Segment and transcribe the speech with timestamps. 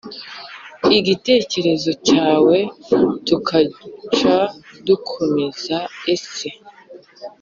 [0.97, 2.57] igitekerezo cyawe
[3.27, 4.37] tugaca
[4.87, 5.77] dukomeza
[6.13, 6.49] ese